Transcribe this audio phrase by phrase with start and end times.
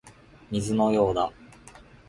[0.73, 1.31] 水のようだ